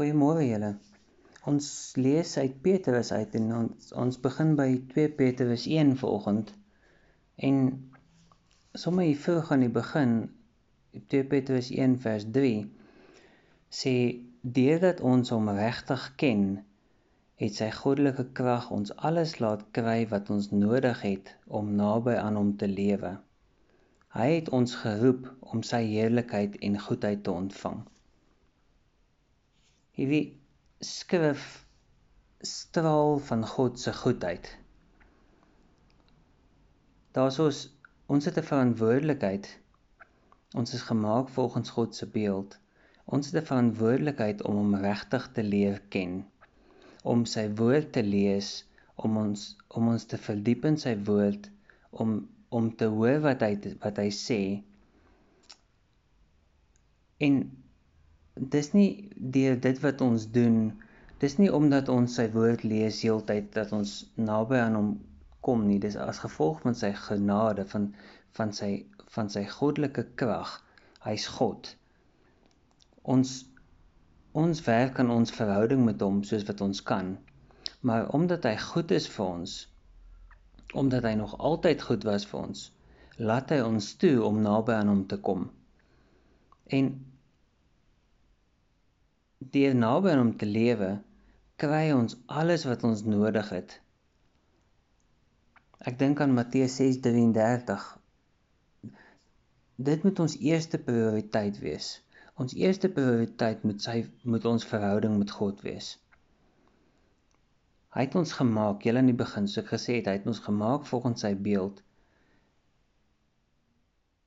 [0.00, 0.68] Goeiemôre julle.
[1.50, 1.66] Ons
[2.00, 6.52] lees uit Petrus uit en ons ons begin by 2 Petrus 1 vanoggend.
[7.48, 7.58] En
[8.84, 10.14] sommer hier vroeg aan die begin
[11.12, 12.64] 2 Petrus 1 vers 3
[13.82, 13.94] sê
[14.60, 16.48] deurdat ons hom regtig ken,
[17.44, 22.40] het sy goddelike krag ons alles laat kry wat ons nodig het om naby aan
[22.40, 23.18] hom te lewe.
[24.16, 27.82] Hy het ons geroep om sy heerlikheid en goedheid te ontvang.
[30.00, 30.40] Hierdie
[30.80, 31.66] skrif
[32.40, 34.46] straal van God se goedheid.
[37.12, 37.58] Daar's ons
[38.06, 39.50] ons het 'n verantwoordelikheid.
[40.56, 42.56] Ons is gemaak volgens God se beeld.
[43.04, 46.24] Ons het 'n verantwoordelikheid om hom regtig te leer ken.
[47.02, 51.50] Om sy woord te lees, om ons om ons te verdiep in sy woord,
[51.90, 54.42] om om te hoor wat hy wat hy sê.
[57.18, 57.42] En
[58.34, 60.60] dis nie deur dit wat ons doen
[61.20, 64.90] dis nie omdat ons sy woord lees heeltyd dat ons naby aan hom
[65.40, 65.78] kom nie.
[65.82, 67.90] Dis as gevolg van sy genade van
[68.38, 68.70] van sy
[69.14, 70.52] van sy goddelike krag.
[71.04, 71.72] Hy's God.
[73.14, 73.34] Ons
[74.40, 77.16] ons werk aan ons verhouding met hom soos wat ons kan.
[77.80, 79.58] Maar omdat hy goed is vir ons
[80.80, 82.68] omdat hy nog altyd goed was vir ons
[83.30, 85.48] laat hy ons toe om naby aan hom te kom.
[86.78, 86.92] En
[89.54, 90.90] Deur naby aan hom te lewe,
[91.60, 93.72] kry ons alles wat ons nodig het.
[95.90, 97.86] Ek dink aan Matteus 6:33.
[99.90, 101.88] Dit moet ons eerste prioriteit wees.
[102.40, 105.94] Ons eerste prioriteit moet sy moet ons verhouding met God wees.
[107.96, 110.42] Hy het ons gemaak, julle in die begin, so ek gesê het, hy het ons
[110.44, 111.80] gemaak volgens sy beeld.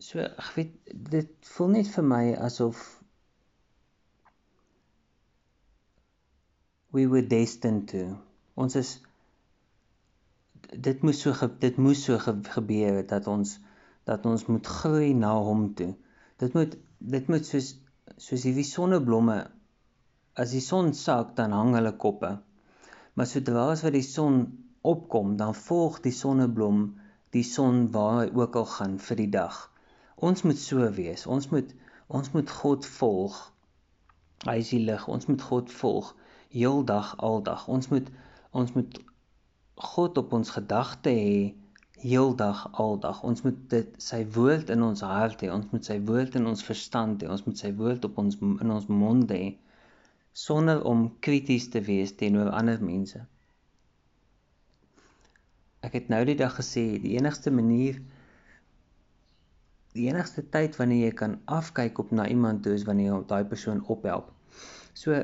[0.00, 2.86] So, ek weet dit voel net vir my asof
[6.92, 8.18] we were destined to.
[8.54, 8.90] Ons is
[10.70, 13.58] dit moes so dit moes so gebeur dat ons
[14.08, 15.92] dat ons moet groei na hom toe.
[16.42, 17.74] Dit moet dit moet soos
[18.16, 19.38] soos hierdie sonneblomme
[20.40, 22.32] as die son sak dan hang hulle koppe.
[23.14, 24.42] Maar sodra as wat die son
[24.86, 26.84] opkom, dan volg die sonneblom
[27.34, 29.58] die son waar hy ook al gaan vir die dag.
[30.16, 31.26] Ons moet so wees.
[31.26, 31.70] Ons moet
[32.08, 33.36] ons moet God volg.
[34.48, 35.06] Hy is die lig.
[35.06, 36.14] Ons moet God volg
[36.50, 37.66] heeldag aldag.
[37.68, 38.10] Ons moet
[38.50, 39.00] ons moet
[39.80, 41.54] God op ons gedagte hê
[42.00, 43.22] heeldag aldag.
[43.22, 45.50] Ons moet dit sy woord in ons hart hê.
[45.52, 47.30] Ons moet sy woord in ons verstand hê.
[47.30, 49.56] Ons moet sy woord op ons in ons mond hê
[50.32, 53.18] sonder om krities te wees teenoor ander mense.
[55.84, 57.98] Ek het nou die dag gesê die enigste manier
[59.96, 63.44] die enigste tyd wanneer jy kan afkyk op na iemand toe is wanneer jy daai
[63.50, 64.28] persoon ophelp.
[64.94, 65.16] So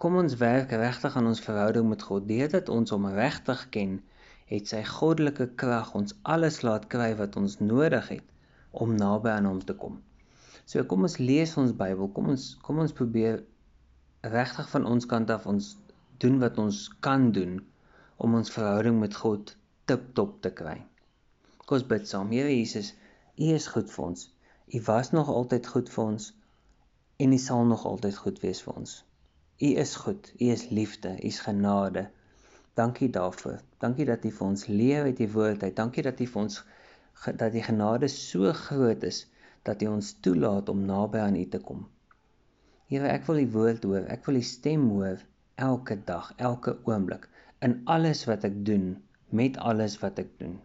[0.00, 2.24] Kom ons werk regtig aan ons verhouding met God.
[2.28, 3.90] Deurdat ons hom regtig ken,
[4.52, 8.30] het sy goddelike krag ons alles laat kry wat ons nodig het
[8.84, 9.98] om naby aan hom te kom.
[10.64, 12.08] So kom ons lees ons Bybel.
[12.16, 13.42] Kom ons kom ons probeer
[14.36, 15.68] regtig van ons kant af ons
[16.24, 17.60] doen wat ons kan doen
[18.16, 19.52] om ons verhouding met God
[19.92, 20.78] tip-top te kry.
[21.66, 22.32] Kom ons bid saam.
[22.32, 22.94] Here Jesus,
[23.36, 24.24] U is goed vir ons.
[24.72, 26.32] U was nog altyd goed vir ons
[27.20, 28.98] en U sal nog altyd goed wees vir ons.
[29.60, 32.06] U is goed, U is liefde, U is genade.
[32.74, 33.58] Dankie daarvoor.
[33.78, 35.74] Dankie dat U vir ons leer uit U woord uit.
[35.76, 36.62] Dankie dat U vir ons
[37.26, 39.26] dat die genade so groot is
[39.68, 41.84] dat U ons toelaat om naby aan U te kom.
[42.88, 44.08] Here, ek wil U woord hoor.
[44.08, 45.20] Ek wil U stem hoor
[45.60, 47.28] elke dag, elke oomblik
[47.60, 48.94] in alles wat ek doen,
[49.28, 50.56] met alles wat ek doen.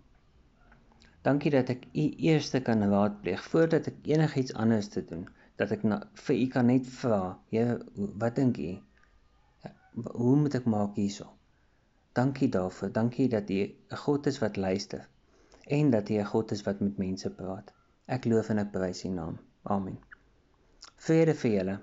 [1.28, 5.83] Dankie dat ek U eerste kan raadpleeg voordat ek enigiets anders te doen dat ek
[5.83, 8.75] na, vir u kan net vra, Here, wat dink u?
[9.95, 11.29] Hoe moet ek maak hierso?
[12.16, 12.91] Dankie daarvoor.
[12.91, 15.07] Dankie dat u 'n God is wat luister
[15.67, 17.73] en dat u 'n God is wat met mense praat.
[18.05, 19.39] Ek loof en ek prys u naam.
[19.63, 19.97] Amen.
[20.95, 21.79] Vrede vir julle.